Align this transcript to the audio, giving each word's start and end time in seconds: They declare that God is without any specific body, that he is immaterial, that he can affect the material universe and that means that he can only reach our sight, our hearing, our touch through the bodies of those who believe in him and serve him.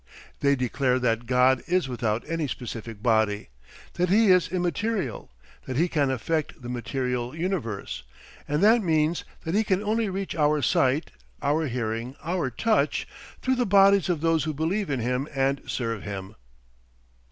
They 0.41 0.55
declare 0.55 0.97
that 0.97 1.27
God 1.27 1.61
is 1.67 1.87
without 1.87 2.27
any 2.27 2.47
specific 2.47 3.03
body, 3.03 3.49
that 3.93 4.09
he 4.09 4.31
is 4.31 4.47
immaterial, 4.47 5.29
that 5.67 5.77
he 5.77 5.87
can 5.87 6.09
affect 6.09 6.59
the 6.59 6.69
material 6.69 7.35
universe 7.35 8.01
and 8.47 8.63
that 8.63 8.81
means 8.81 9.23
that 9.43 9.53
he 9.53 9.63
can 9.63 9.83
only 9.83 10.09
reach 10.09 10.33
our 10.35 10.63
sight, 10.63 11.11
our 11.43 11.67
hearing, 11.67 12.15
our 12.23 12.49
touch 12.49 13.07
through 13.43 13.57
the 13.57 13.65
bodies 13.67 14.09
of 14.09 14.21
those 14.21 14.45
who 14.45 14.55
believe 14.55 14.89
in 14.89 15.01
him 15.01 15.27
and 15.35 15.61
serve 15.67 16.01
him. 16.01 16.33